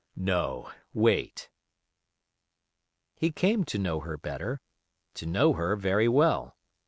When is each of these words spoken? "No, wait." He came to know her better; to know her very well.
"No, 0.15 0.71
wait." 0.95 1.51
He 3.13 3.31
came 3.31 3.63
to 3.65 3.77
know 3.77 3.99
her 3.99 4.17
better; 4.17 4.59
to 5.13 5.27
know 5.27 5.53
her 5.53 5.75
very 5.75 6.07
well. 6.07 6.57